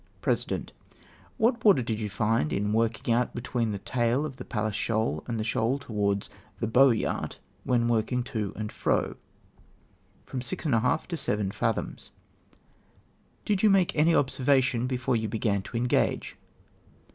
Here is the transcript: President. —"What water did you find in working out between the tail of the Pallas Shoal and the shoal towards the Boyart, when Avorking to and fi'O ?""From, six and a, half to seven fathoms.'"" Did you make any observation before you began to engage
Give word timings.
President. 0.19 0.71
—"What 1.37 1.63
water 1.63 1.83
did 1.83 1.99
you 1.99 2.09
find 2.09 2.51
in 2.51 2.73
working 2.73 3.13
out 3.13 3.35
between 3.35 3.71
the 3.71 3.77
tail 3.77 4.25
of 4.25 4.37
the 4.37 4.43
Pallas 4.43 4.73
Shoal 4.73 5.23
and 5.27 5.39
the 5.39 5.43
shoal 5.43 5.77
towards 5.77 6.27
the 6.59 6.65
Boyart, 6.65 7.37
when 7.65 7.83
Avorking 7.87 8.25
to 8.25 8.51
and 8.55 8.71
fi'O 8.71 9.15
?""From, 10.25 10.41
six 10.41 10.65
and 10.65 10.73
a, 10.73 10.79
half 10.79 11.07
to 11.09 11.17
seven 11.17 11.51
fathoms.'"" 11.51 12.09
Did 13.45 13.61
you 13.61 13.69
make 13.69 13.95
any 13.95 14.15
observation 14.15 14.87
before 14.87 15.15
you 15.15 15.27
began 15.29 15.61
to 15.61 15.77
engage 15.77 16.35